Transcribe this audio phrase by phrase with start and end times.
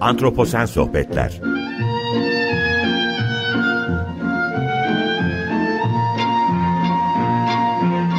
[0.00, 1.40] Antroposen Sohbetler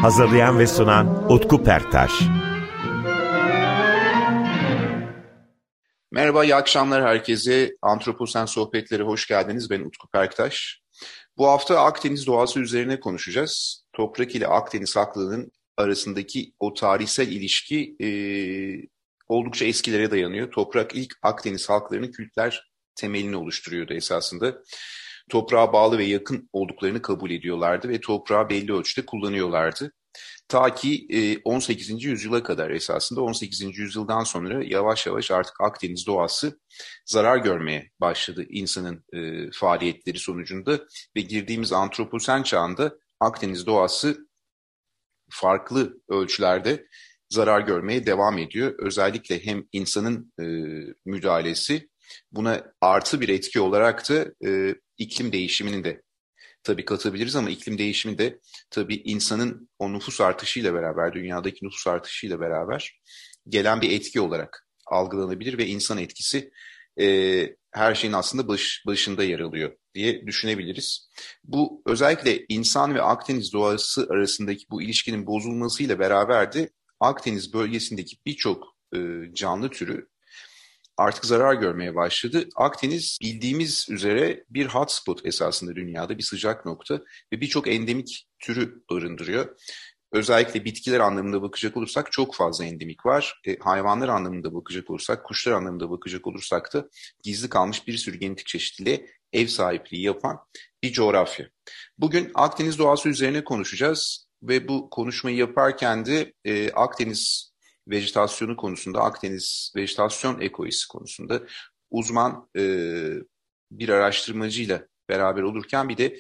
[0.02, 2.12] Hazırlayan ve sunan Utku Perktaş
[6.12, 7.72] Merhaba, iyi akşamlar herkese.
[7.82, 9.70] Antroposen Sohbetleri hoş geldiniz.
[9.70, 10.82] Ben Utku Perktaş.
[11.38, 13.84] Bu hafta Akdeniz doğası üzerine konuşacağız.
[13.94, 18.08] Toprak ile Akdeniz haklılığının arasındaki o tarihsel ilişki e,
[19.32, 20.52] oldukça eskilere dayanıyor.
[20.52, 24.64] Toprak ilk Akdeniz halklarının kültler temelini oluşturuyordu esasında.
[25.30, 29.92] Toprağa bağlı ve yakın olduklarını kabul ediyorlardı ve toprağı belli ölçüde kullanıyorlardı.
[30.48, 32.04] Ta ki 18.
[32.04, 33.78] yüzyıla kadar esasında 18.
[33.78, 36.60] yüzyıldan sonra yavaş yavaş artık Akdeniz doğası
[37.06, 40.80] zarar görmeye başladı insanın e, faaliyetleri sonucunda
[41.16, 44.28] ve girdiğimiz antroposen çağında Akdeniz doğası
[45.30, 46.88] farklı ölçülerde
[47.32, 48.76] zarar görmeye devam ediyor.
[48.80, 50.46] Özellikle hem insanın e,
[51.06, 51.90] müdahalesi
[52.32, 56.02] buna artı bir etki olarak da e, iklim değişiminin de
[56.64, 62.40] tabii katabiliriz ama iklim değişimi de tabii insanın o nüfus artışıyla beraber, dünyadaki nüfus artışıyla
[62.40, 63.02] beraber
[63.48, 66.52] gelen bir etki olarak algılanabilir ve insan etkisi
[67.02, 71.10] e, her şeyin aslında baş, başında yer alıyor diye düşünebiliriz.
[71.44, 76.70] Bu özellikle insan ve Akdeniz doğası arasındaki bu ilişkinin bozulmasıyla beraber de
[77.02, 79.00] Akdeniz bölgesindeki birçok e,
[79.34, 80.08] canlı türü
[80.98, 82.50] artık zarar görmeye başladı.
[82.56, 87.02] Akdeniz bildiğimiz üzere bir hotspot esasında dünyada bir sıcak nokta
[87.34, 89.58] ve birçok endemik türü barındırıyor.
[90.12, 93.42] Özellikle bitkiler anlamında bakacak olursak çok fazla endemik var.
[93.48, 96.90] E, hayvanlar anlamında bakacak olursak, kuşlar anlamında bakacak olursak da
[97.24, 100.40] gizli kalmış bir sürü genetik çeşitliliğe ev sahipliği yapan
[100.84, 101.48] bir coğrafya.
[101.98, 107.52] Bugün Akdeniz doğası üzerine konuşacağız ve bu konuşmayı yaparken de e, Akdeniz
[107.88, 111.44] vejetasyonu konusunda, Akdeniz vejetasyon ekolojisi konusunda
[111.92, 112.64] uzman e,
[113.72, 116.20] bir araştırmacıyla beraber olurken bir de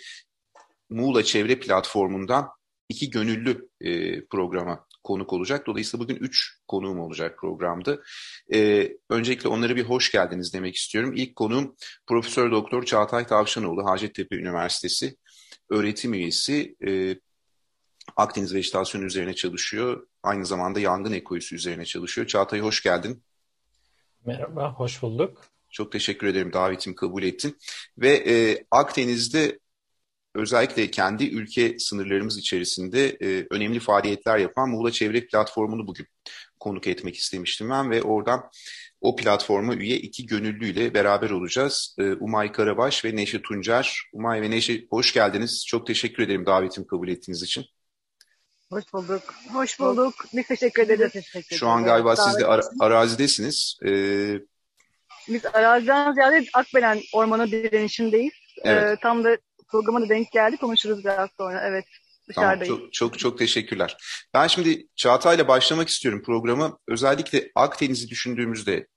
[0.89, 2.49] Muğla Çevre Platformu'ndan
[2.89, 5.67] iki gönüllü e, programa konuk olacak.
[5.67, 7.99] Dolayısıyla bugün üç konuğum olacak programda.
[8.53, 11.13] Ee, öncelikle onlara bir hoş geldiniz demek istiyorum.
[11.15, 11.75] İlk konuğum
[12.07, 15.15] Profesör Doktor Çağatay Tavşanoğlu, Hacettepe Üniversitesi
[15.69, 16.75] öğretim üyesi.
[16.87, 17.15] E,
[18.15, 20.07] Akdeniz vejetasyonu üzerine çalışıyor.
[20.23, 22.27] Aynı zamanda yangın ekolojisi üzerine çalışıyor.
[22.27, 23.23] Çağatay hoş geldin.
[24.25, 25.45] Merhaba, hoş bulduk.
[25.69, 27.57] Çok teşekkür ederim davetimi kabul ettin.
[27.97, 29.59] Ve e, Akdeniz'de
[30.35, 36.07] özellikle kendi ülke sınırlarımız içerisinde e, önemli faaliyetler yapan Muğla Çevre Platformu'nu bugün
[36.59, 38.49] konuk etmek istemiştim ben ve oradan
[39.01, 41.95] o platforma üye iki gönüllüyle beraber olacağız.
[41.99, 44.01] E, Umay Karabaş ve Neşe Tuncer.
[44.13, 45.65] Umay ve Neşe hoş geldiniz.
[45.67, 47.65] Çok teşekkür ederim davetimi kabul ettiğiniz için.
[48.71, 49.21] Hoş bulduk.
[49.53, 50.13] Hoş bulduk.
[50.33, 51.11] Ne teşekkür ederiz.
[51.11, 53.79] Teşekkür Şu an galiba siz de ar arazidesiniz.
[53.85, 54.39] Ee...
[55.27, 58.33] Biz araziden ziyade Akbelen Ormanı direnişindeyiz.
[58.63, 58.83] Evet.
[58.83, 59.37] Ee, tam da
[59.67, 60.57] programa da denk geldi.
[60.57, 61.61] Konuşuruz biraz sonra.
[61.67, 61.85] Evet.
[62.29, 62.73] Dışarıdayız.
[62.73, 63.97] Tamam, çok, çok çok teşekkürler.
[64.33, 66.77] Ben şimdi Çağatay'la başlamak istiyorum programı.
[66.87, 68.87] Özellikle Akdeniz'i düşündüğümüzde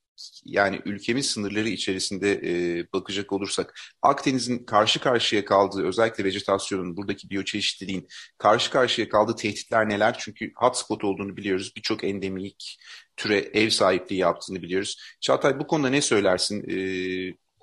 [0.45, 8.09] yani ülkemiz sınırları içerisinde e, bakacak olursak Akdeniz'in karşı karşıya kaldığı özellikle vejetasyonun buradaki biyoçeşitliliğin
[8.39, 10.17] karşı karşıya kaldığı tehditler neler?
[10.19, 11.73] Çünkü hotspot olduğunu biliyoruz.
[11.77, 12.79] Birçok endemik
[13.17, 14.97] türe ev sahipliği yaptığını biliyoruz.
[15.21, 16.71] Çağatay bu konuda ne söylersin?
[16.71, 16.77] E,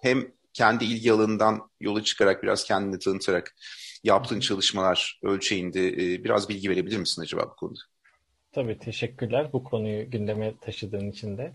[0.01, 3.55] hem kendi ilgi alanından yola çıkarak biraz kendini tanıtarak
[4.03, 7.79] yaptığın çalışmalar ölçeğinde e, biraz bilgi verebilir misin acaba bu konuda?
[8.51, 11.53] Tabii teşekkürler bu konuyu gündeme taşıdığın için de.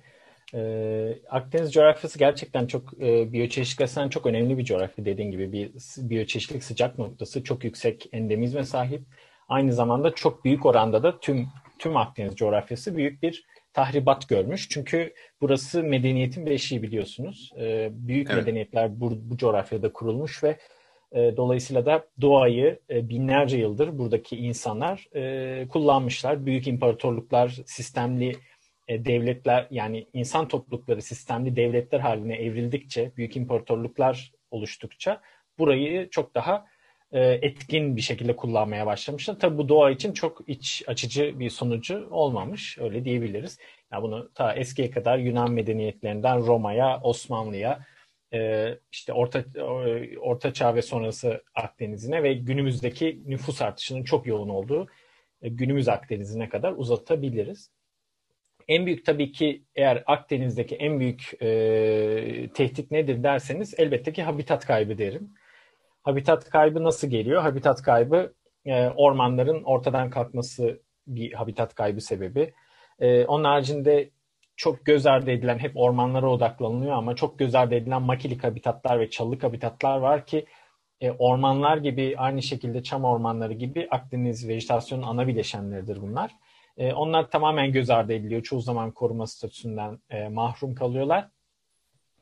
[0.54, 5.70] Ee, Akdeniz coğrafyası gerçekten çok e, biyoçeşitlik açısından çok önemli bir coğrafya dediğin gibi bir
[5.98, 9.02] biyoçeşitlik sıcak noktası çok yüksek endemizme sahip.
[9.48, 11.48] Aynı zamanda çok büyük oranda da tüm
[11.78, 14.68] tüm Akdeniz coğrafyası büyük bir tahribat görmüş.
[14.68, 17.52] Çünkü burası medeniyetin beşiği biliyorsunuz.
[17.58, 18.40] Ee, büyük evet.
[18.40, 20.58] medeniyetler bu, bu coğrafyada kurulmuş ve
[21.12, 26.46] e, dolayısıyla da doğayı e, binlerce yıldır buradaki insanlar e, kullanmışlar.
[26.46, 28.36] Büyük imparatorluklar, sistemli
[28.88, 35.20] e, devletler yani insan toplulukları sistemli devletler haline evrildikçe, büyük imparatorluklar oluştukça
[35.58, 36.66] burayı çok daha
[37.12, 39.38] e, etkin bir şekilde kullanmaya başlamışlar.
[39.38, 43.58] Tabi bu doğa için çok iç açıcı bir sonucu olmamış, öyle diyebiliriz.
[43.92, 47.86] Yani bunu ta eskiye kadar Yunan medeniyetlerinden Roma'ya, Osmanlı'ya,
[48.32, 49.44] e, işte Orta
[50.20, 54.86] Orta Çağ ve sonrası Akdeniz'ine ve günümüzdeki nüfus artışının çok yoğun olduğu
[55.42, 57.70] günümüz Akdeniz'ine kadar uzatabiliriz.
[58.68, 64.66] En büyük tabii ki eğer Akdeniz'deki en büyük e, tehdit nedir derseniz elbette ki habitat
[64.66, 65.30] kaybı derim.
[66.02, 67.42] Habitat kaybı nasıl geliyor?
[67.42, 68.34] Habitat kaybı
[68.64, 72.52] e, ormanların ortadan kalkması bir habitat kaybı sebebi.
[73.00, 74.10] E, onun haricinde
[74.56, 79.10] çok göz ardı edilen, hep ormanlara odaklanılıyor ama çok göz ardı edilen makilik habitatlar ve
[79.10, 80.46] çalılık habitatlar var ki
[81.00, 86.30] e, ormanlar gibi aynı şekilde çam ormanları gibi Akdeniz vejetasyonun ana bileşenleridir bunlar.
[86.76, 88.42] E, onlar tamamen göz ardı ediliyor.
[88.42, 91.28] Çoğu zaman koruma statüsünden e, mahrum kalıyorlar.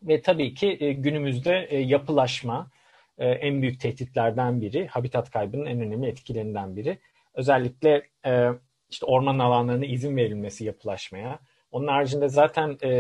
[0.02, 2.70] Ve tabii ki e, günümüzde e, yapılaşma
[3.18, 6.98] e, en büyük tehditlerden biri, habitat kaybının en önemli etkilerinden biri.
[7.34, 8.48] Özellikle e,
[8.90, 11.38] işte orman alanlarına izin verilmesi yapılaşmaya.
[11.70, 12.90] Onun haricinde zaten e,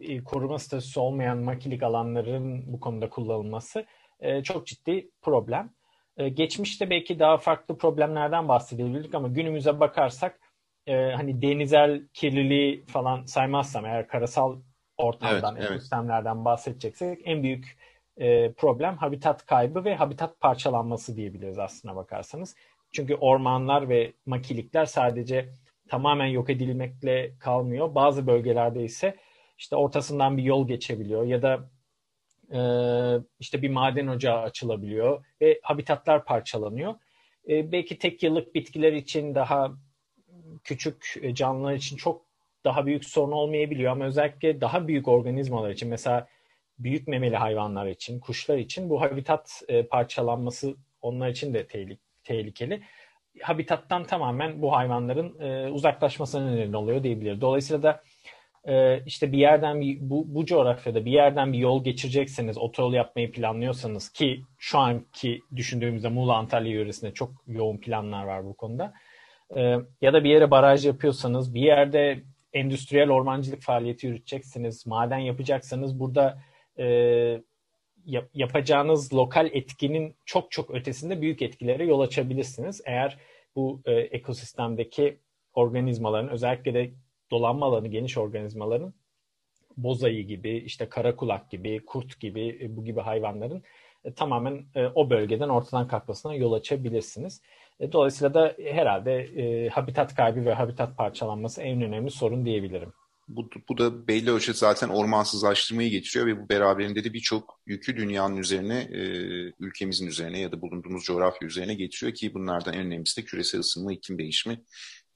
[0.00, 3.86] e, koruma statüsü olmayan makilik alanların bu konuda kullanılması
[4.20, 5.70] e, çok ciddi problem.
[6.16, 10.40] E, geçmişte belki daha farklı problemlerden bahsedebilirdik ama günümüze bakarsak
[10.86, 14.60] e, hani denizel kirliliği falan saymazsam eğer karasal
[14.96, 16.44] ortamdan, evet, ekosistemlerden evet.
[16.44, 17.78] bahsedeceksek en büyük
[18.16, 22.56] e, problem habitat kaybı ve habitat parçalanması diyebiliriz aslına bakarsanız.
[22.92, 25.48] Çünkü ormanlar ve makilikler sadece
[25.88, 27.94] tamamen yok edilmekle kalmıyor.
[27.94, 29.16] Bazı bölgelerde ise
[29.58, 31.70] işte ortasından bir yol geçebiliyor ya da
[32.52, 32.60] e,
[33.40, 36.94] işte bir maden ocağı açılabiliyor ve habitatlar parçalanıyor.
[37.48, 39.72] E, belki tek yıllık bitkiler için daha
[40.64, 42.22] küçük canlılar için çok
[42.64, 46.28] daha büyük sorun olmayabiliyor ama özellikle daha büyük organizmalar için mesela
[46.78, 52.82] büyük memeli hayvanlar için, kuşlar için bu habitat e, parçalanması onlar için de tehlik tehlikeli.
[53.42, 57.40] Habitattan tamamen bu hayvanların e, uzaklaşmasına neden oluyor diyebilir.
[57.40, 58.02] Dolayısıyla da
[58.68, 63.32] e, işte bir yerden bir, bu, bu coğrafyada bir yerden bir yol geçirecekseniz, otoyol yapmayı
[63.32, 68.92] planlıyorsanız ki şu anki düşündüğümüzde Muğla Antalya yöresinde çok yoğun planlar var bu konuda.
[69.56, 72.22] E, ya da bir yere baraj yapıyorsanız, bir yerde
[72.52, 76.38] endüstriyel ormancılık faaliyeti yürüteceksiniz, maden yapacaksanız burada
[76.78, 76.86] e,
[78.06, 82.80] yap, yapacağınız lokal etkinin çok çok ötesinde büyük etkilere yol açabilirsiniz.
[82.84, 83.18] Eğer
[83.56, 85.18] bu e, ekosistemdeki
[85.54, 86.90] organizmaların özellikle de
[87.30, 88.94] dolanma alanı geniş organizmaların
[89.76, 93.62] bozayı gibi, işte kara kulak gibi, kurt gibi, e, bu gibi hayvanların
[94.04, 97.42] e, tamamen e, o bölgeden ortadan kalkmasına yol açabilirsiniz.
[97.92, 102.92] Dolayısıyla da herhalde habitat kaybı ve habitat parçalanması en önemli sorun diyebilirim.
[103.28, 108.36] Bu, bu da belli ölçüde zaten ormansızlaştırmayı getiriyor ve bu beraberinde de birçok yükü dünyanın
[108.36, 108.98] üzerine, e,
[109.60, 113.92] ülkemizin üzerine ya da bulunduğumuz coğrafya üzerine getiriyor ki bunlardan en önemlisi de küresel ısınma,
[113.92, 114.60] iklim değişimi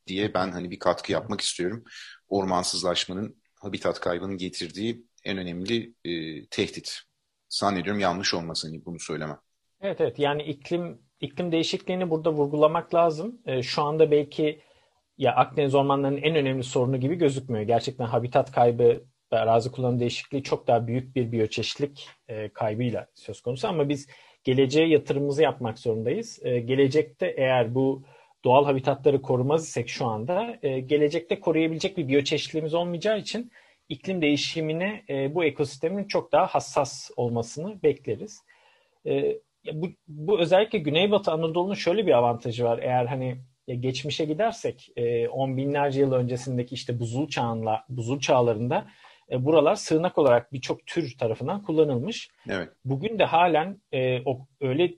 [0.06, 1.84] diye ben hani bir katkı yapmak istiyorum.
[2.28, 6.98] Ormansızlaşmanın, habitat kaybının getirdiği en önemli e, tehdit.
[7.48, 9.38] Zannediyorum yanlış olmasın bunu söylemem.
[9.80, 13.40] Evet evet yani iklim iklim değişikliğini burada vurgulamak lazım.
[13.46, 14.60] E, şu anda belki
[15.18, 17.64] ya Akdeniz ormanlarının en önemli sorunu gibi gözükmüyor.
[17.64, 23.40] Gerçekten habitat kaybı ve arazi kullanım değişikliği çok daha büyük bir biyoçeşitlik e, kaybıyla söz
[23.40, 24.08] konusu ama biz
[24.44, 26.38] geleceğe yatırımımızı yapmak zorundayız.
[26.42, 28.04] E, gelecekte eğer bu
[28.44, 33.50] doğal habitatları korumaz isek şu anda e, gelecekte koruyabilecek bir biyoçeşitliğimiz olmayacağı için
[33.88, 38.42] iklim değişimine e, bu ekosistemin çok daha hassas olmasını bekleriz.
[39.06, 39.38] E,
[39.72, 42.78] bu, bu özellikle Güneybatı Anadolu'nun şöyle bir avantajı var.
[42.82, 43.36] Eğer hani
[43.80, 48.86] geçmişe gidersek e, on binlerce yıl öncesindeki işte buzul çağınla buzul çağlarında
[49.30, 52.30] e, buralar sığınak olarak birçok tür tarafından kullanılmış.
[52.50, 52.68] Evet.
[52.84, 54.94] Bugün de halen e, o öyle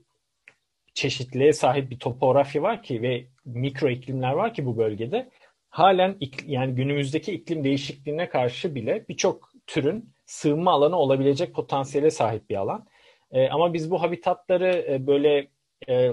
[0.96, 5.30] çeşitliliğe sahip bir topografya var ki ve mikro iklimler var ki bu bölgede
[5.70, 12.56] halen yani günümüzdeki iklim değişikliğine karşı bile birçok türün sığınma alanı olabilecek potansiyele sahip bir
[12.56, 12.86] alan.
[13.32, 15.48] E, ama biz bu habitatları e, böyle
[15.88, 16.12] e,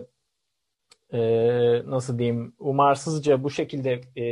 [1.13, 1.19] e,
[1.85, 4.23] nasıl diyeyim umarsızca bu şekilde e,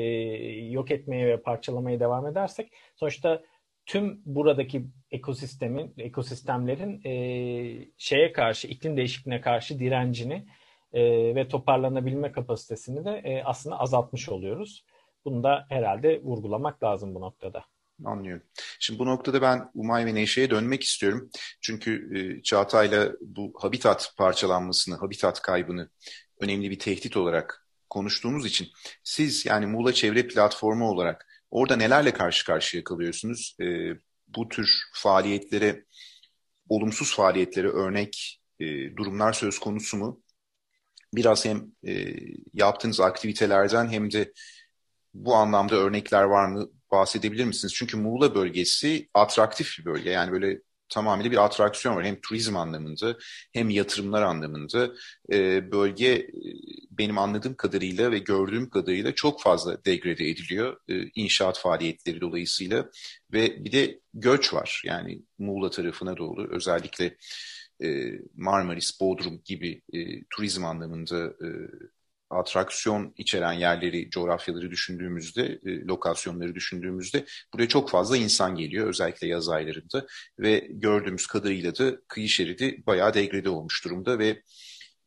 [0.72, 3.42] yok etmeye ve parçalamaya devam edersek sonuçta
[3.92, 7.14] tüm buradaki ekosistemin ekosistemlerin e,
[7.98, 10.48] şeye karşı iklim değişikliğine karşı direncini
[10.94, 11.02] e,
[11.36, 14.86] ve toparlanabilme kapasitesini de e, aslında azaltmış oluyoruz.
[15.26, 17.66] Bunu da herhalde vurgulamak lazım bu noktada.
[18.06, 18.44] Anlıyorum.
[18.80, 21.30] Şimdi bu noktada ben Umay ve Neşe'ye dönmek istiyorum.
[21.62, 25.90] Çünkü e, Çağatay'la bu habitat parçalanmasını, habitat kaybını
[26.40, 28.68] önemli bir tehdit olarak konuştuğumuz için
[29.04, 33.56] siz yani Muğla Çevre Platformu olarak orada nelerle karşı karşıya kalıyorsunuz?
[33.62, 33.66] E,
[34.28, 35.86] bu tür faaliyetlere,
[36.70, 38.66] olumsuz faaliyetlere örnek e,
[38.98, 40.22] durumlar söz konusu mu?
[41.14, 42.16] Biraz hem e,
[42.54, 44.34] yaptığınız aktivitelerden hem de
[45.14, 47.74] bu anlamda örnekler var mı bahsedebilir misiniz?
[47.74, 50.10] Çünkü Muğla bölgesi atraktif bir bölge.
[50.10, 50.60] Yani böyle
[50.92, 52.06] tamamıyla bir atraksiyon var.
[52.06, 53.18] Hem turizm anlamında
[53.54, 54.92] hem yatırımlar anlamında.
[55.32, 56.28] E, bölge
[56.92, 60.78] benim anladığım kadarıyla ve gördüğüm kadarıyla çok fazla degrede ediliyor.
[60.90, 62.90] E, inşaat faaliyetleri dolayısıyla.
[63.34, 64.82] Ve bir de göç var.
[64.86, 67.18] Yani Muğla tarafına doğru özellikle
[67.84, 71.48] e, Marmaris, Bodrum gibi e, turizm anlamında e,
[72.32, 79.50] atraksiyon içeren yerleri, coğrafyaları düşündüğümüzde, e, lokasyonları düşündüğümüzde buraya çok fazla insan geliyor özellikle yaz
[79.50, 80.06] aylarında
[80.40, 84.42] ve gördüğümüz kadarıyla da kıyı şeridi bayağı degrede olmuş durumda ve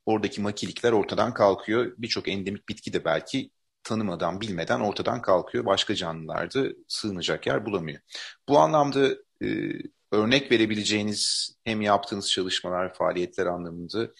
[0.06, 1.94] oradaki makilikler ortadan kalkıyor.
[1.98, 3.50] Birçok endemik bitki de belki
[3.84, 5.64] tanımadan, bilmeden ortadan kalkıyor.
[5.66, 8.00] Başka canlılar da sığınacak yer bulamıyor.
[8.48, 9.08] Bu anlamda
[9.42, 9.46] e,
[10.12, 14.10] örnek verebileceğiniz hem yaptığınız çalışmalar, faaliyetler anlamında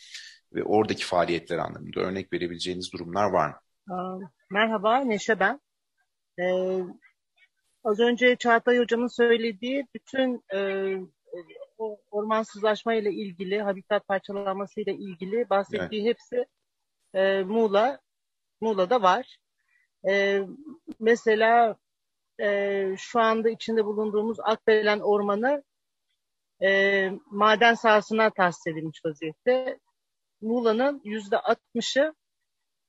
[0.55, 4.31] ve oradaki faaliyetler anlamında örnek verebileceğiniz durumlar var mı?
[4.51, 5.61] Merhaba, Neşe ben.
[6.39, 6.81] Ee,
[7.85, 10.59] az önce Çağatay Hocam'ın söylediği bütün e,
[11.79, 16.11] o ormansızlaşma ile ilgili, habitat parçalanması ile ilgili bahsettiği evet.
[16.11, 16.47] hepsi
[17.15, 18.01] e, Muğla,
[18.61, 19.37] Muğla'da var.
[20.09, 20.43] E,
[21.01, 21.77] mesela
[22.41, 25.63] e, şu anda içinde bulunduğumuz Akbelen Ormanı
[26.63, 29.79] e, maden sahasına tahsis edilmiş vaziyette.
[30.45, 32.15] Muğla'nın yüzde altmışı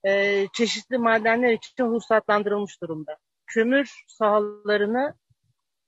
[0.06, 3.18] e, çeşitli madenler için ruhsatlandırılmış durumda.
[3.48, 5.14] Kömür sahalarını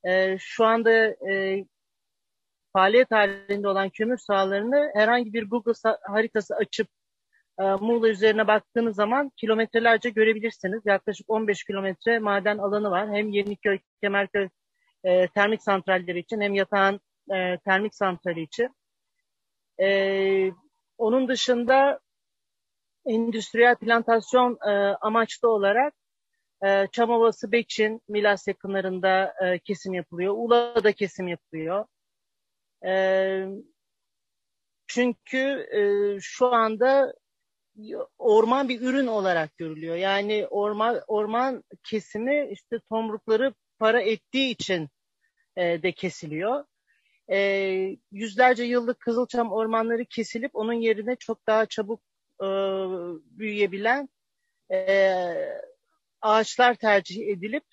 [0.04, 0.92] e, şu anda
[1.32, 1.66] e,
[2.74, 5.74] faaliyet halinde olan kömür sahalarını herhangi bir Google
[6.08, 6.88] haritası açıp
[7.60, 10.82] e, Muğla üzerine baktığınız zaman kilometrelerce görebilirsiniz.
[10.86, 13.10] Yaklaşık 15 kilometre maden alanı var.
[13.10, 14.50] Hem Yeniköy, Kemerköy
[15.04, 17.00] e, termik santralleri için hem Yatağan
[17.34, 18.70] e, termik santrali için.
[19.82, 19.88] E,
[20.98, 22.00] onun dışında
[23.06, 25.94] endüstriyel plantasyon e, amaçlı olarak
[26.66, 30.34] e, Çamovası Beçin, Milas yakınlarında e, kesim yapılıyor.
[30.38, 31.86] Ula'da kesim yapılıyor.
[32.86, 32.92] E,
[34.88, 35.82] çünkü e,
[36.22, 37.14] şu anda
[38.18, 39.96] orman bir ürün olarak görülüyor.
[39.96, 44.90] Yani orman orman kesimi işte tomrukları para ettiği için
[45.56, 46.66] e, de kesiliyor.
[47.32, 47.38] E,
[48.12, 52.02] yüzlerce yıllık Kızılçam ormanları kesilip onun yerine çok daha çabuk
[52.42, 52.48] e,
[53.40, 54.10] büyüyebilen
[54.72, 55.14] e,
[56.22, 57.64] ağaçlar tercih edilip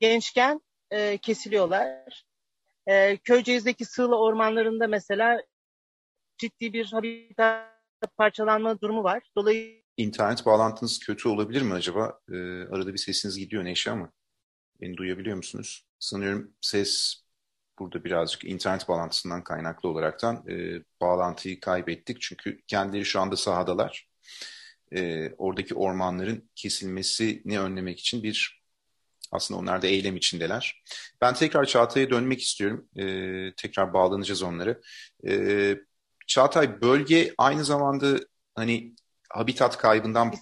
[0.00, 0.60] gençken
[0.90, 2.24] e, kesiliyorlar.
[2.86, 5.42] E, Köyceğiz'deki sığla ormanlarında mesela
[6.38, 7.76] ciddi bir habitat
[8.16, 9.22] parçalanma durumu var.
[9.36, 12.20] Dolayısıyla İnternet bağlantınız kötü olabilir mi acaba?
[12.32, 14.12] Ee, arada bir sesiniz gidiyor Neşe ama
[14.80, 15.86] beni duyabiliyor musunuz?
[15.98, 17.22] Sanıyorum ses
[17.78, 22.20] burada birazcık internet bağlantısından kaynaklı olaraktan e, bağlantıyı kaybettik.
[22.20, 24.08] Çünkü kendileri şu anda sahadalar.
[24.92, 28.62] E, oradaki ormanların kesilmesini önlemek için bir
[29.32, 30.82] aslında onlar da eylem içindeler.
[31.20, 32.88] Ben tekrar Çağatay'a dönmek istiyorum.
[32.96, 33.04] E,
[33.56, 34.80] tekrar bağlanacağız onları.
[35.28, 35.76] E,
[36.26, 38.18] Çağatay bölge aynı zamanda
[38.54, 38.94] hani
[39.30, 40.34] habitat kaybından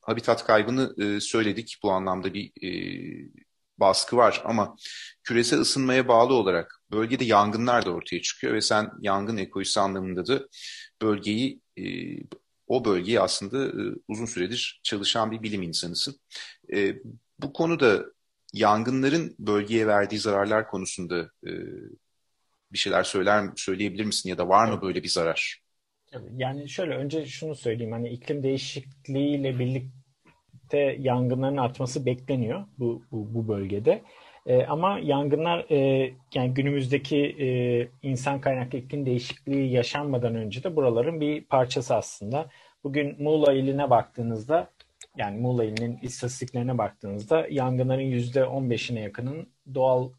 [0.00, 1.78] habitat kaybını e, söyledik.
[1.82, 2.70] Bu anlamda bir e,
[3.78, 4.76] baskı var ama
[5.24, 10.48] küresel ısınmaya bağlı olarak bölgede yangınlar da ortaya çıkıyor ve sen yangın ekolojisi anlamında da
[11.02, 11.84] bölgeyi e,
[12.66, 16.20] o bölgeyi aslında e, uzun süredir çalışan bir bilim insanısın.
[16.74, 16.96] E,
[17.38, 18.04] bu konuda
[18.52, 21.50] yangınların bölgeye verdiği zararlar konusunda e,
[22.72, 25.62] bir şeyler söyler söyleyebilir misin ya da var mı böyle bir zarar?
[26.36, 30.05] Yani şöyle önce şunu söyleyeyim hani iklim değişikliğiyle birlikte
[30.74, 34.02] yangınların artması bekleniyor bu bu, bu bölgede.
[34.46, 37.48] Ee, ama yangınlar e, yani günümüzdeki e,
[38.02, 42.48] insan kaynaklı iklim değişikliği yaşanmadan önce de buraların bir parçası aslında.
[42.84, 44.70] Bugün Muğla iline baktığınızda
[45.16, 50.10] yani Muğla ilinin istatistiklerine baktığınızda yangınların %15'ine yakının doğal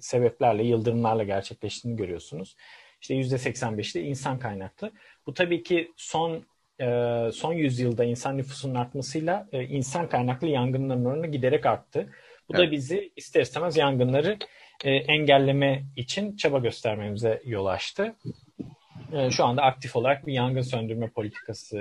[0.00, 2.56] sebeplerle, yıldırımlarla gerçekleştiğini görüyorsunuz.
[3.00, 4.92] İşte %85'de insan kaynaklı.
[5.26, 6.44] Bu tabii ki son
[6.80, 6.86] e,
[7.32, 12.08] son yüzyılda insan nüfusunun artmasıyla e, insan kaynaklı yangınların oranı giderek arttı.
[12.48, 12.68] Bu evet.
[12.68, 14.38] da bizi ister istemez yangınları
[14.84, 18.14] e, engelleme için çaba göstermemize yol açtı.
[19.30, 21.78] Şu anda aktif olarak bir yangın söndürme politikası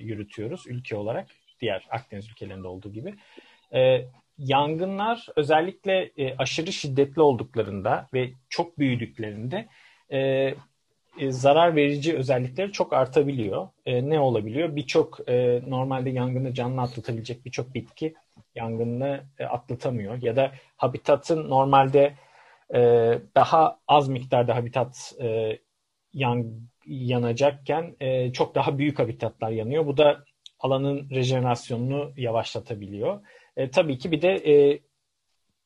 [0.00, 1.26] yürütüyoruz ülke olarak
[1.60, 3.14] diğer Akdeniz ülkelerinde olduğu gibi.
[3.74, 4.04] E,
[4.38, 9.68] yangınlar özellikle e, aşırı şiddetli olduklarında ve çok büyüdüklerinde
[10.12, 10.50] e,
[11.18, 13.68] e, zarar verici özellikleri çok artabiliyor.
[13.86, 14.76] E, ne olabiliyor?
[14.76, 18.14] Birçok e, normalde yangını canlı atlatabilecek birçok bitki
[18.54, 20.22] yangını e, atlatamıyor.
[20.22, 22.14] Ya da habitatın normalde
[22.74, 22.78] e,
[23.36, 25.58] daha az miktarda habitat e,
[26.12, 26.46] yan,
[26.86, 29.86] yanacakken e, çok daha büyük habitatlar yanıyor.
[29.86, 30.24] Bu da
[30.60, 33.20] alanın rejenerasyonunu yavaşlatabiliyor.
[33.56, 34.80] E, tabii ki bir de e,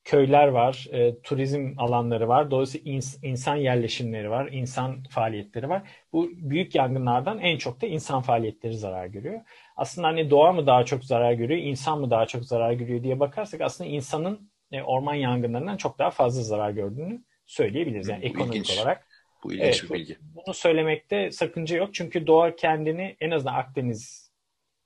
[0.09, 2.51] köyler var, e, turizm alanları var.
[2.51, 5.83] Dolayısıyla ins, insan yerleşimleri var, insan faaliyetleri var.
[6.13, 9.41] Bu büyük yangınlardan en çok da insan faaliyetleri zarar görüyor.
[9.77, 13.21] Aslında hani doğa mı daha çok zarar görüyor, insan mı daha çok zarar görüyor diye
[13.21, 18.09] bakarsak aslında insanın e, orman yangınlarından çok daha fazla zarar gördüğünü söyleyebiliriz.
[18.09, 18.79] Yani ekonomik ilginç.
[18.79, 19.07] olarak.
[19.45, 20.17] Bu ilginç evet, bir bilgi.
[20.21, 21.95] Bunu söylemekte sakınca yok.
[21.95, 24.33] Çünkü doğa kendini en azından Akdeniz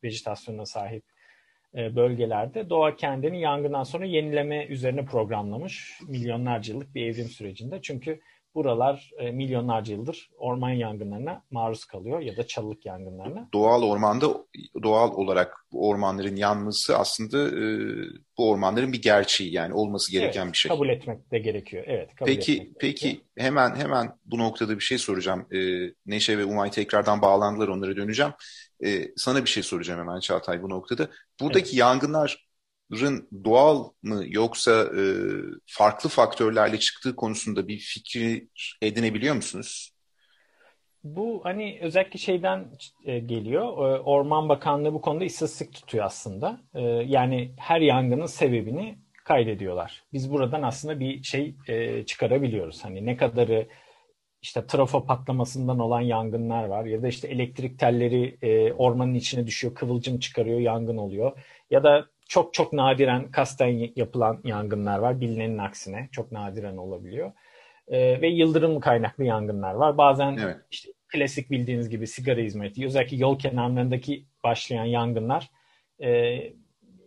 [0.04, 1.11] vejetasyona sahip
[1.74, 7.78] bölgelerde doğa kendini yangından sonra yenileme üzerine programlamış milyonlarca yıllık bir evrim sürecinde.
[7.82, 8.20] Çünkü
[8.54, 13.48] buralar e, milyonlarca yıldır orman yangınlarına maruz kalıyor ya da çalılık yangınlarına.
[13.54, 14.26] Doğal ormanda
[14.82, 17.62] doğal olarak bu ormanların yanması aslında e,
[18.38, 20.68] bu ormanların bir gerçeği yani olması gereken evet, bir şey.
[20.68, 21.84] Kabul etmek de gerekiyor.
[21.86, 22.14] Evet.
[22.14, 23.26] Kabul peki etmek peki gerekiyor.
[23.38, 25.46] hemen hemen bu noktada bir şey soracağım.
[25.52, 25.58] E,
[26.06, 28.32] Neşe ve Umay tekrardan bağlandılar onlara döneceğim.
[28.84, 31.08] E, sana bir şey soracağım hemen Çağatay bu noktada.
[31.40, 31.74] Buradaki evet.
[31.78, 32.51] yangınlar
[33.44, 35.02] doğal mı yoksa e,
[35.66, 38.48] farklı faktörlerle çıktığı konusunda bir fikri
[38.82, 39.92] edinebiliyor musunuz?
[41.04, 42.68] Bu hani özellikle şeyden
[43.04, 43.64] e, geliyor.
[43.64, 46.60] E, Orman Bakanlığı bu konuda istatistik tutuyor aslında.
[46.74, 50.02] E, yani her yangının sebebini kaydediyorlar.
[50.12, 52.84] Biz buradan aslında bir şey e, çıkarabiliyoruz.
[52.84, 53.68] Hani ne kadarı
[54.42, 59.74] işte trafo patlamasından olan yangınlar var ya da işte elektrik telleri e, ormanın içine düşüyor,
[59.74, 61.38] kıvılcım çıkarıyor, yangın oluyor.
[61.70, 65.20] Ya da çok çok nadiren kasten yapılan yangınlar var.
[65.20, 67.32] Bilinenin aksine çok nadiren olabiliyor.
[67.88, 69.98] Ee, ve yıldırım kaynaklı yangınlar var.
[69.98, 70.56] Bazen evet.
[70.70, 75.50] işte klasik bildiğiniz gibi sigara hizmeti, özellikle yol kenarlarındaki başlayan yangınlar
[76.00, 76.08] e,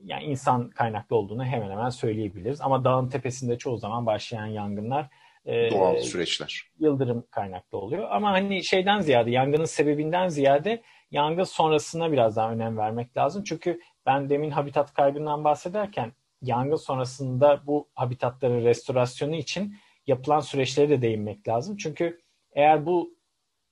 [0.03, 2.61] yani insan kaynaklı olduğunu hemen hemen söyleyebiliriz.
[2.61, 5.09] Ama dağın tepesinde çoğu zaman başlayan yangınlar
[5.45, 6.63] e, doğal süreçler.
[6.79, 8.07] Yıldırım kaynaklı oluyor.
[8.11, 13.43] Ama hani şeyden ziyade, yangının sebebinden ziyade yangın sonrasına biraz daha önem vermek lazım.
[13.43, 19.75] Çünkü ben demin habitat kaybından bahsederken yangın sonrasında bu habitatların restorasyonu için
[20.07, 21.77] yapılan süreçlere de değinmek lazım.
[21.77, 22.21] Çünkü
[22.51, 23.15] eğer bu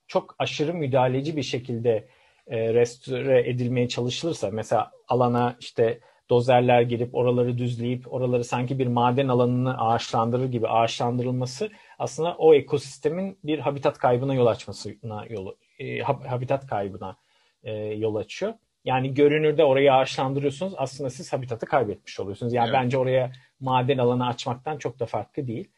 [0.08, 2.08] çok aşırı müdahaleci bir şekilde
[2.48, 6.00] e, restore edilmeye çalışılırsa mesela alana işte
[6.30, 13.38] dozerler girip oraları düzleyip oraları sanki bir maden alanını ağaçlandırır gibi ağaçlandırılması aslında o ekosistemin
[13.44, 17.18] bir habitat kaybına yol açmasına yol e, habitat kaybına
[17.64, 18.54] e, yol açıyor.
[18.86, 20.74] Yani görünürde orayı ağaçlandırıyorsunuz.
[20.78, 22.54] Aslında siz habitatı kaybetmiş oluyorsunuz.
[22.54, 22.80] Yani evet.
[22.82, 25.70] bence oraya maden alanı açmaktan çok da farklı değil.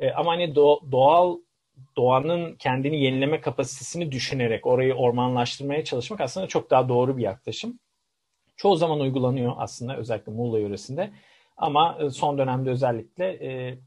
[0.00, 1.38] E, ama hani do- doğal
[1.96, 7.78] doğanın kendini yenileme kapasitesini düşünerek orayı ormanlaştırmaya çalışmak aslında çok daha doğru bir yaklaşım.
[8.56, 11.10] Çoğu zaman uygulanıyor aslında özellikle Muğla yöresinde.
[11.56, 13.78] Ama e, son dönemde özellikle e,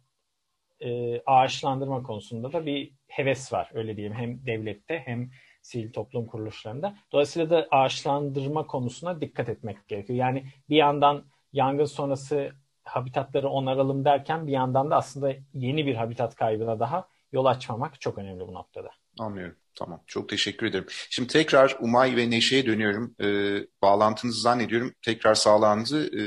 [0.90, 4.16] e, ağaçlandırma konusunda da bir heves var öyle diyeyim.
[4.16, 5.30] Hem devlette hem
[5.68, 6.96] sivil toplum kuruluşlarında.
[7.12, 10.20] Dolayısıyla da ağaçlandırma konusuna dikkat etmek gerekiyor.
[10.20, 12.52] Yani bir yandan yangın sonrası
[12.84, 18.18] habitatları onaralım derken bir yandan da aslında yeni bir habitat kaybına daha yol açmamak çok
[18.18, 18.90] önemli bu noktada.
[19.20, 19.56] Anlıyorum.
[19.76, 20.04] Tamam.
[20.08, 20.86] Çok teşekkür ederim.
[21.10, 23.16] Şimdi tekrar Umay ve Neşe'ye dönüyorum.
[23.22, 24.94] Ee, bağlantınızı zannediyorum.
[25.02, 26.22] Tekrar sağlağınızı e,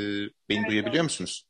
[0.48, 1.05] beni evet, duyabiliyor evet.
[1.05, 1.49] musunuz?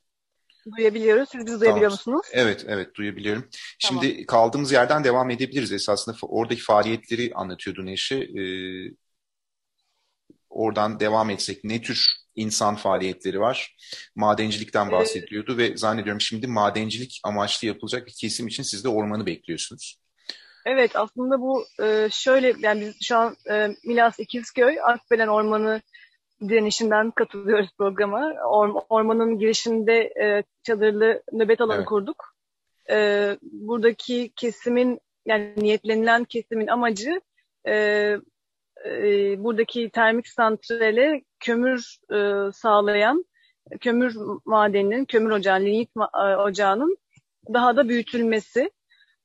[0.77, 1.29] Duyabiliyoruz.
[1.29, 1.93] Siz bizi duyabiliyor tamam.
[1.93, 2.27] musunuz?
[2.33, 3.49] Evet, evet duyabiliyorum.
[3.79, 4.27] Şimdi tamam.
[4.27, 5.73] kaldığımız yerden devam edebiliriz.
[5.73, 8.17] Esasında oradaki faaliyetleri anlatıyordu Neşe.
[8.17, 8.95] Ee,
[10.51, 13.77] oradan devam etsek ne tür insan faaliyetleri var?
[14.17, 15.71] Madencilikten bahsediliyordu evet.
[15.71, 20.01] ve zannediyorum şimdi madencilik amaçlı yapılacak bir kesim için siz de ormanı bekliyorsunuz.
[20.67, 21.67] Evet aslında bu
[22.11, 23.37] şöyle yani biz şu an
[23.85, 25.83] Milas İkizköy Akbelen Ormanı
[26.49, 28.33] direnişinden katılıyoruz programa.
[28.89, 30.13] ormanın girişinde
[30.63, 31.87] çadırlı nöbet alanı evet.
[31.87, 32.35] kurduk.
[33.43, 37.21] buradaki kesimin yani niyetlenilen kesimin amacı
[39.39, 41.97] buradaki termik santrale kömür
[42.53, 43.25] sağlayan
[43.81, 45.91] kömür madeninin, kömür ocağı, lignit
[46.39, 46.97] ocağının
[47.55, 48.71] daha da büyütülmesi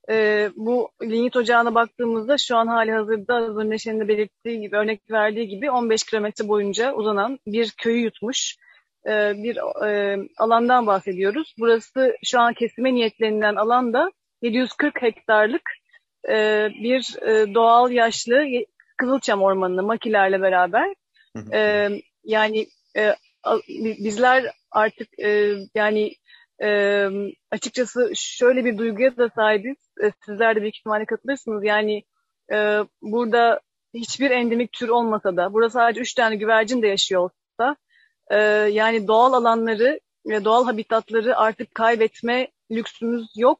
[0.10, 4.78] e, bu lignit ocağına baktığımızda şu an hali hazırda az önce Neşe'nin de belirttiği gibi,
[4.78, 8.56] örnek verdiği gibi 15 kilometre boyunca uzanan bir köyü yutmuş
[9.08, 11.56] e, bir e, alandan bahsediyoruz.
[11.60, 15.72] Burası şu an kesime niyetlenilen alanda 740 hektarlık
[16.30, 18.46] e, bir e, doğal yaşlı
[18.98, 20.94] Kızılçam Ormanı'nı makilerle beraber.
[21.54, 21.90] E,
[22.24, 23.16] yani e,
[23.80, 26.12] bizler artık e, yani
[26.64, 27.08] e,
[27.52, 29.76] açıkçası şöyle bir duyguya da sahibiz.
[30.04, 31.64] E, sizler de büyük ihtimalle katılırsınız.
[31.64, 32.04] Yani
[32.54, 33.62] e, burada
[33.94, 37.76] hiçbir endemik tür olmasa da, burada sadece üç tane güvercin de yaşıyor olsa,
[38.32, 38.38] e,
[38.72, 43.60] yani doğal alanları ve doğal habitatları artık kaybetme lüksümüz yok.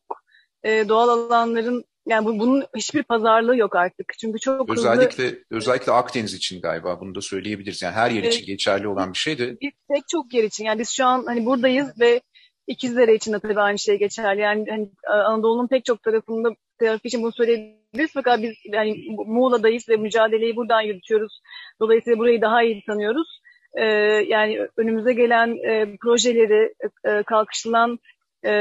[0.64, 4.14] E, doğal alanların yani bu, bunun hiçbir pazarlığı yok artık.
[4.20, 5.40] Çünkü çok özellikle hızlı...
[5.52, 7.82] özellikle Akdeniz için galiba bunu da söyleyebiliriz.
[7.82, 9.60] Yani her yer için geçerli olan bir şey de.
[9.62, 10.66] Bir tek çok yer için.
[10.66, 12.22] Yani biz şu an hani buradayız ve
[12.68, 14.42] İkizlere için de tabii aynı şey geçerli.
[14.42, 16.50] Yani hani Anadolu'nun pek çok tarafında
[16.80, 18.12] tarafı için bunu söyleyebiliriz.
[18.14, 21.42] Fakat biz yani Muğla'dayız ve mücadeleyi buradan yürütüyoruz.
[21.80, 23.42] Dolayısıyla burayı daha iyi tanıyoruz.
[23.74, 23.86] Ee,
[24.28, 26.74] yani önümüze gelen e, projeleri,
[27.06, 28.00] e, kalkışılan
[28.46, 28.52] e,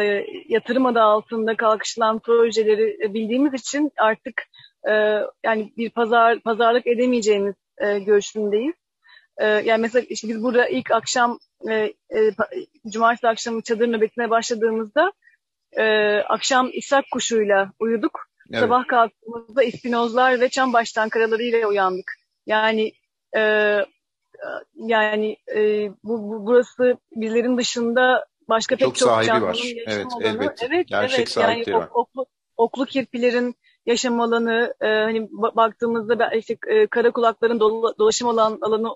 [0.48, 4.42] yatırım adı altında kalkışılan projeleri bildiğimiz için artık
[4.88, 4.92] e,
[5.44, 8.74] yani bir pazar pazarlık edemeyeceğimiz e, görüşündeyiz.
[9.38, 11.38] E, yani mesela işte biz burada ilk akşam
[11.70, 11.92] e, e,
[12.88, 15.12] cumartesi akşamı çadır nöbetine başladığımızda
[15.72, 18.20] e, akşam İshak kuşuyla uyuduk.
[18.50, 18.60] Evet.
[18.60, 22.12] Sabah kalktığımızda ispinozlar ve çam baştan karalarıyla uyandık.
[22.46, 22.92] Yani
[23.36, 23.40] e,
[24.74, 29.58] yani e, bu, bu burası bizlerin dışında başka pek çok, çok canlının var.
[29.86, 30.26] evet, alanı.
[30.26, 30.66] Elbette.
[30.66, 31.36] Evet, Gerçek evet.
[31.36, 31.88] Yani var.
[31.94, 33.54] oklu, oklu kirpilerin
[33.86, 38.88] yaşam alanı, e, hani baktığımızda işte e, kara kulakların dola, dolaşım alan, alanı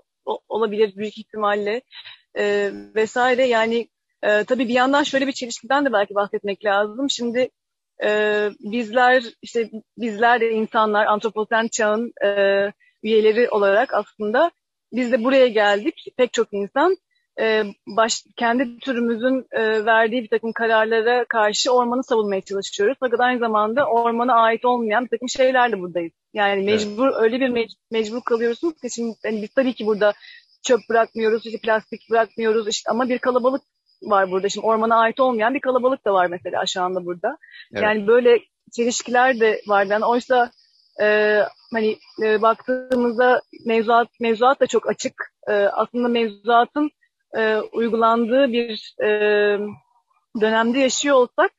[0.48, 1.82] olabilir büyük ihtimalle
[2.38, 3.46] e, vesaire.
[3.46, 3.88] Yani
[4.22, 7.10] e, tabii bir yandan şöyle bir çelişkiden de belki bahsetmek lazım.
[7.10, 7.50] Şimdi
[8.04, 8.10] e,
[8.60, 12.28] bizler işte bizler de insanlar antroposen çağın e,
[13.02, 14.50] üyeleri olarak aslında
[14.92, 16.04] biz de buraya geldik.
[16.16, 16.96] Pek çok insan
[17.40, 22.96] e, baş, kendi türümüzün e, verdiği bir takım kararlara karşı ormanı savunmaya çalışıyoruz.
[23.00, 26.12] Fakat aynı zamanda ormana ait olmayan bir takım şeylerle buradayız.
[26.34, 27.16] Yani mecbur evet.
[27.20, 30.12] öyle bir mec, mecbur kalıyorsunuz ki şimdi yani biz tabii ki burada
[30.62, 33.62] çöp bırakmıyoruz, işte plastik bırakmıyoruz işte ama bir kalabalık
[34.02, 34.48] var burada.
[34.48, 37.38] Şimdi ormana ait olmayan bir kalabalık da var mesela aşağında burada.
[37.72, 37.82] Evet.
[37.82, 38.38] Yani böyle
[38.72, 39.86] çelişkiler de var.
[39.86, 40.50] Yani oysa
[41.00, 41.38] e,
[41.72, 45.32] hani e, baktığımızda mevzuat mevzuat da çok açık.
[45.48, 46.90] E, aslında mevzuatın
[47.36, 49.08] e, uygulandığı bir e,
[50.40, 51.50] dönemde yaşıyor olsak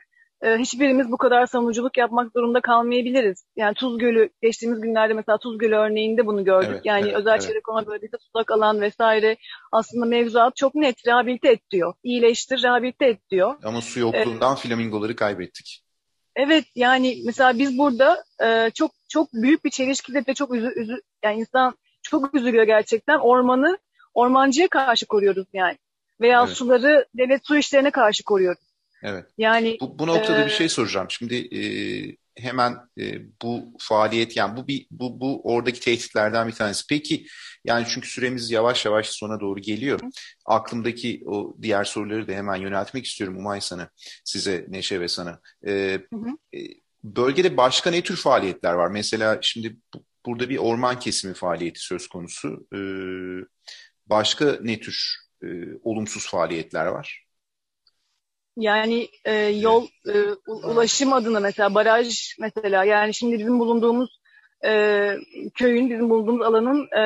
[0.41, 3.45] e, hiçbirimiz bu kadar savunuculuk yapmak zorunda kalmayabiliriz.
[3.55, 6.69] Yani Tuz Gölü geçtiğimiz günlerde mesela Tuz Gölü örneğinde bunu gördük.
[6.73, 7.41] Evet, yani evet, özel evet.
[7.41, 9.37] çevre konu bölgesi sulak alan vesaire
[9.71, 11.93] aslında mevzuat çok net rehabilite et diyor.
[12.03, 13.55] İyileştir, rehabilite et diyor.
[13.63, 15.83] Ama su yokluğundan ee, flamingoları kaybettik.
[16.35, 21.01] Evet yani mesela biz burada e, çok çok büyük bir çelişkide ve çok üzü, üzü
[21.23, 23.19] yani insan çok üzülüyor gerçekten.
[23.19, 23.77] Ormanı
[24.13, 25.77] ormancıya karşı koruyoruz yani.
[26.21, 26.57] Veya evet.
[26.57, 28.68] suları devlet su işlerine karşı koruyoruz.
[29.03, 29.25] Evet.
[29.37, 31.07] Yani bu, bu noktada e, bir şey soracağım.
[31.09, 31.61] Şimdi e,
[32.37, 36.83] hemen e, bu faaliyet yani bu bir bu bu oradaki tehditlerden bir tanesi.
[36.89, 37.25] Peki
[37.65, 39.99] yani çünkü süremiz yavaş yavaş sona doğru geliyor.
[40.45, 43.89] Aklımdaki o diğer soruları da hemen yöneltmek istiyorum Umay sana,
[44.23, 45.39] size Neşe ve sana.
[45.67, 45.71] E,
[46.13, 46.57] hı hı.
[46.57, 46.59] E,
[47.03, 48.87] bölgede başka ne tür faaliyetler var?
[48.87, 52.67] Mesela şimdi bu, burada bir orman kesimi faaliyeti söz konusu.
[52.75, 52.79] E,
[54.05, 55.47] başka ne tür e,
[55.83, 57.28] olumsuz faaliyetler var?
[58.59, 60.13] Yani e, yol e,
[60.47, 64.19] ulaşım adına mesela baraj mesela yani şimdi bizim bulunduğumuz
[64.65, 65.15] e,
[65.55, 67.01] köyün bizim bulunduğumuz alanın e,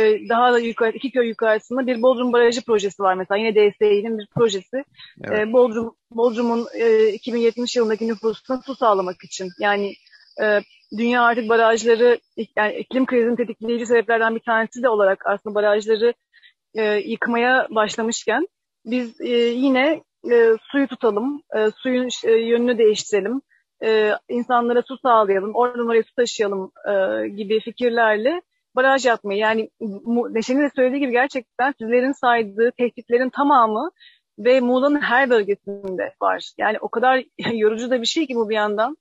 [0.00, 4.18] e, daha da yukarı iki köy yukarısında bir Bodrum Barajı projesi var mesela yine DSİ'nin
[4.18, 4.84] bir projesi.
[5.24, 5.48] Evet.
[5.48, 9.94] E, Bodrum Bodrum'un e, 2070 yılındaki nüfusuna su sağlamak için yani
[10.42, 10.60] e,
[10.98, 12.18] dünya artık barajları
[12.56, 16.14] yani iklim krizinin tetikleyici sebeplerden bir tanesi de olarak aslında barajları
[16.74, 18.48] e, yıkmaya başlamışken
[18.84, 23.42] biz e, yine e, suyu tutalım, e, suyun e, yönünü değiştirelim,
[23.84, 28.42] e, insanlara su sağlayalım, oradan oraya su taşıyalım e, gibi fikirlerle
[28.76, 29.38] baraj yapmayı.
[29.38, 29.70] Yani
[30.30, 33.90] Neşe'nin de söylediği gibi gerçekten sizlerin saydığı tehditlerin tamamı
[34.38, 36.52] ve Muğla'nın her bölgesinde var.
[36.58, 38.96] Yani o kadar yorucu da bir şey ki bu bir yandan.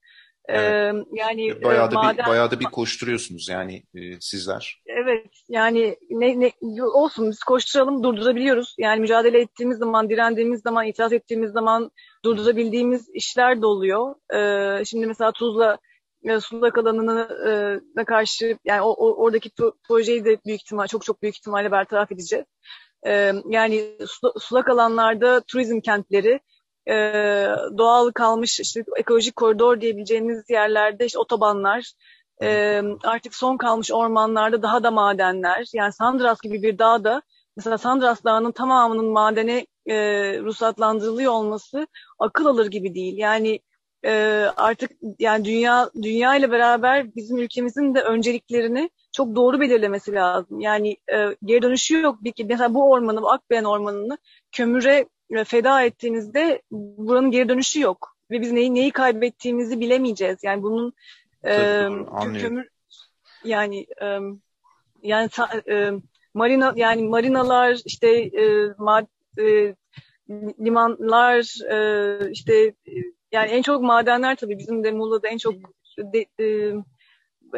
[0.50, 1.06] Evet.
[1.14, 2.26] yani bayağı da maden...
[2.26, 4.82] bir bayağı da bir koşturuyorsunuz yani e, sizler.
[4.86, 5.28] Evet.
[5.50, 8.76] Yani ne, ne olsun biz koşturalım durdurabiliyoruz.
[8.78, 11.92] Yani mücadele ettiğimiz zaman, direndiğimiz zaman, itiraz ettiğimiz zaman
[12.26, 14.16] durdurabildiğimiz işler de oluyor.
[14.34, 15.78] Ee, şimdi mesela Tuzla
[16.24, 17.28] e, sulak alanına
[18.02, 19.50] e, karşı yani o, o oradaki
[19.88, 22.46] projeyi de büyük ihtimal çok çok büyük ihtimalle bertaraf edeceğiz.
[23.08, 23.98] Ee, yani
[24.40, 26.40] sulak alanlarda turizm kentleri
[26.90, 26.96] e,
[27.78, 31.94] doğal kalmış işte ekolojik koridor diyebileceğimiz yerlerde işte otobanlar,
[32.42, 35.68] e, artık son kalmış ormanlarda daha da madenler.
[35.74, 37.22] Yani Sandras gibi bir dağda
[37.58, 39.96] mesela Sandras Dağı'nın tamamının madene e,
[40.40, 41.88] ruhsatlandırılıyor olması
[42.20, 43.18] akıl alır gibi değil.
[43.18, 43.60] Yani
[44.06, 44.12] e,
[44.58, 50.60] artık yani dünya dünya ile beraber bizim ülkemizin de önceliklerini çok doğru belirlemesi lazım.
[50.60, 52.24] Yani e, geri dönüşü yok.
[52.24, 54.18] Bir, mesela bu ormanı, bu Akbeyen ormanını
[54.52, 55.06] kömüre
[55.44, 58.16] feda ettiğinizde buranın geri dönüşü yok.
[58.32, 60.44] Ve biz neyi, neyi kaybettiğimizi bilemeyeceğiz.
[60.44, 60.94] Yani bunun
[61.44, 62.68] Tabii, e, kömür
[63.44, 64.20] yani e,
[65.04, 65.30] yani
[65.70, 65.92] e,
[66.34, 69.08] marina yani marinalar işte e, mad,
[69.40, 69.76] e,
[70.60, 72.74] limanlar e, işte
[73.32, 75.54] yani en çok madenler tabii bizim de Muğla'da en çok
[75.98, 76.74] de, e,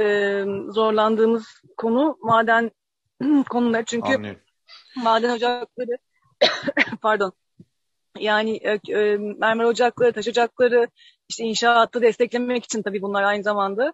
[0.04, 1.46] e, zorlandığımız
[1.78, 2.72] konu maden
[3.50, 4.42] konular çünkü Anlıyorum.
[4.96, 5.98] maden ocakları
[7.02, 7.34] pardon
[8.20, 10.88] yani e, e, mermer ocakları, taş ocakları,
[11.30, 13.94] işte inşaatı desteklemek için tabii bunlar aynı zamanda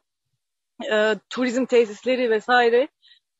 [0.91, 2.88] e, turizm tesisleri vesaire.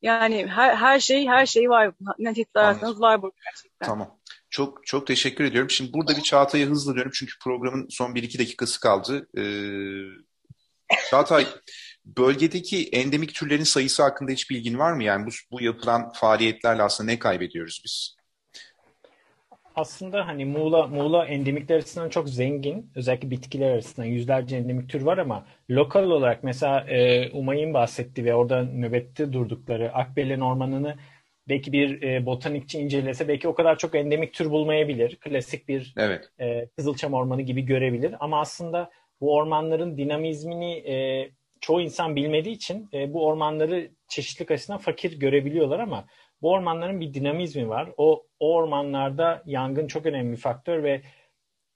[0.02, 1.92] Yani her, her şey her şey var.
[2.18, 3.86] Ne tehdit ararsanız var burada gerçekten.
[3.86, 4.18] Tamam.
[4.50, 5.70] Çok çok teşekkür ediyorum.
[5.70, 9.28] Şimdi burada bir Çağatay'a hızlı dönüyorum çünkü programın son 1-2 dakikası kaldı.
[9.38, 9.42] Ee,
[11.10, 11.46] Çağatay,
[12.04, 15.04] bölgedeki endemik türlerin sayısı hakkında hiç bilgin var mı?
[15.04, 18.17] Yani bu, bu yapılan faaliyetlerle aslında ne kaybediyoruz biz?
[19.78, 22.90] Aslında hani Muğla, Muğla endemikler açısından çok zengin.
[22.94, 28.34] Özellikle bitkiler açısından yüzlerce endemik tür var ama lokal olarak mesela e, Umay'ın bahsettiği ve
[28.34, 30.96] orada nöbette durdukları Akbelen Ormanı'nı
[31.48, 35.16] belki bir e, botanikçi incelese belki o kadar çok endemik tür bulmayabilir.
[35.16, 36.30] Klasik bir evet.
[36.40, 38.14] e, Kızılçam Ormanı gibi görebilir.
[38.20, 41.28] Ama aslında bu ormanların dinamizmini e,
[41.60, 46.04] çoğu insan bilmediği için e, bu ormanları çeşitlilik açısından fakir görebiliyorlar ama
[46.42, 47.90] bu ormanların bir dinamizmi var.
[47.96, 51.02] O, o ormanlarda yangın çok önemli bir faktör ve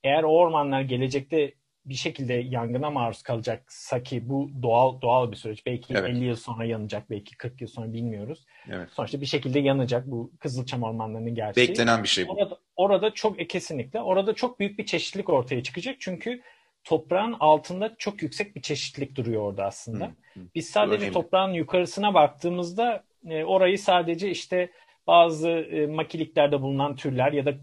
[0.03, 1.53] eğer o ormanlar gelecekte
[1.85, 5.65] bir şekilde yangına maruz kalacaksa ki bu doğal doğal bir süreç.
[5.65, 6.09] Belki evet.
[6.09, 8.45] 50 yıl sonra yanacak, belki 40 yıl sonra bilmiyoruz.
[8.69, 8.89] Evet.
[8.91, 11.69] Sonuçta bir şekilde yanacak bu Kızılçam ormanlarının gerçeği.
[11.69, 12.31] Beklenen bir şey bu.
[12.31, 15.95] Orada, orada çok e, kesinlikle orada çok büyük bir çeşitlilik ortaya çıkacak.
[15.99, 16.41] Çünkü
[16.83, 20.05] toprağın altında çok yüksek bir çeşitlilik duruyor orada aslında.
[20.05, 20.43] Hı, hı.
[20.55, 24.69] Biz sadece toprağın yukarısına baktığımızda e, orayı sadece işte
[25.07, 27.53] bazı e, makiliklerde bulunan türler ya da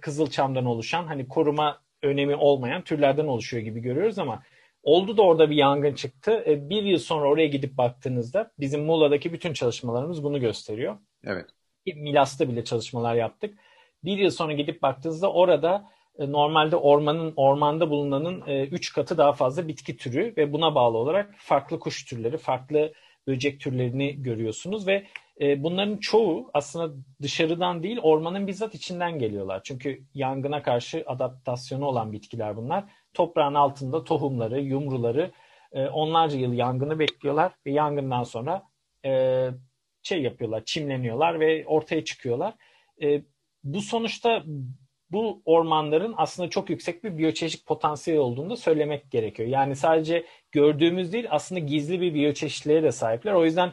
[0.00, 4.42] kızılçamdan oluşan hani koruma önemi olmayan türlerden oluşuyor gibi görüyoruz ama
[4.82, 6.44] oldu da orada bir yangın çıktı.
[6.46, 10.98] E, bir yıl sonra oraya gidip baktığınızda bizim Muğla'daki bütün çalışmalarımız bunu gösteriyor.
[11.24, 11.46] Evet.
[11.86, 13.58] Milas'ta bile çalışmalar yaptık.
[14.04, 19.68] Bir yıl sonra gidip baktığınızda orada normalde ormanın ormanda bulunanın 3 e, katı daha fazla
[19.68, 22.92] bitki türü ve buna bağlı olarak farklı kuş türleri, farklı
[23.26, 25.06] böcek türlerini görüyorsunuz ve
[25.40, 29.60] e, bunların çoğu aslında dışarıdan değil ormanın bizzat içinden geliyorlar.
[29.64, 32.84] Çünkü yangına karşı adaptasyonu olan bitkiler bunlar.
[33.14, 35.30] Toprağın altında tohumları, yumruları
[35.92, 38.62] onlarca yıl yangını bekliyorlar ve yangından sonra
[40.02, 42.54] şey yapıyorlar, çimleniyorlar ve ortaya çıkıyorlar.
[43.64, 44.44] Bu sonuçta
[45.12, 49.48] bu ormanların aslında çok yüksek bir biyoçeşitlik potansiyeli olduğunu da söylemek gerekiyor.
[49.48, 53.32] Yani sadece gördüğümüz değil aslında gizli bir biyoçeşitliğe de sahipler.
[53.32, 53.72] O yüzden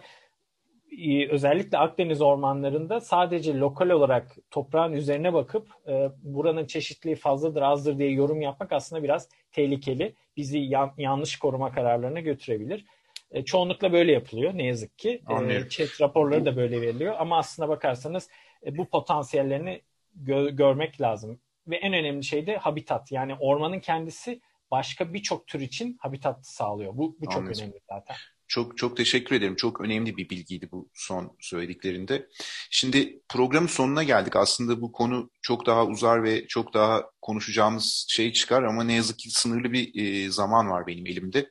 [0.97, 7.97] e, özellikle Akdeniz ormanlarında sadece lokal olarak toprağın üzerine bakıp e, buranın çeşitliliği fazladır azdır
[7.97, 10.15] diye yorum yapmak aslında biraz tehlikeli.
[10.38, 12.86] Bizi yan, yanlış koruma kararlarına götürebilir.
[13.32, 15.21] E, çoğunlukla böyle yapılıyor ne yazık ki.
[15.25, 15.65] Anlıyorum.
[15.65, 18.30] E, chat raporları da böyle veriliyor ama aslına bakarsanız
[18.65, 19.82] e, bu potansiyellerini
[20.23, 21.39] gö- görmek lazım.
[21.67, 23.12] Ve en önemli şey de habitat.
[23.12, 26.97] Yani ormanın kendisi başka birçok tür için habitat sağlıyor.
[26.97, 27.60] Bu, bu çok Anladım.
[27.60, 28.15] önemli zaten.
[28.47, 29.55] Çok çok teşekkür ederim.
[29.55, 32.27] Çok önemli bir bilgiydi bu son söylediklerinde.
[32.69, 34.36] Şimdi programın sonuna geldik.
[34.36, 39.19] Aslında bu konu çok daha uzar ve çok daha konuşacağımız şey çıkar ama ne yazık
[39.19, 41.49] ki sınırlı bir e, zaman var benim elimde.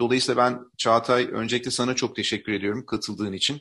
[0.00, 3.60] Dolayısıyla ben Çağatay öncelikle sana çok teşekkür ediyorum katıldığın için,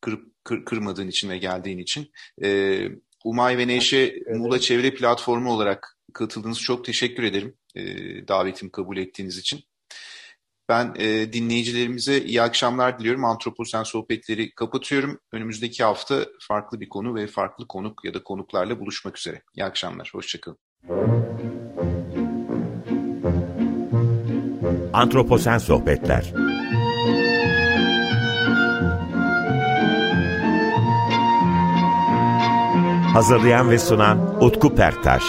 [0.00, 2.10] kır, kır, kırmadığın için ve geldiğin için.
[2.42, 2.88] E,
[3.24, 4.14] Umay ve Neşe.
[4.34, 7.82] Muğla Çevre Platformu olarak katıldığınız çok teşekkür ederim e,
[8.28, 9.60] davetimi kabul ettiğiniz için.
[10.68, 13.24] Ben e, dinleyicilerimize iyi akşamlar diliyorum.
[13.24, 15.18] Antroposen sohbetleri kapatıyorum.
[15.32, 19.42] Önümüzdeki hafta farklı bir konu ve farklı konuk ya da konuklarla buluşmak üzere.
[19.56, 20.58] İyi akşamlar, hoşçakalın.
[24.92, 26.53] Antroposen Sohbetler
[33.14, 35.22] Hazırlayan ve sunan Utku Perktaş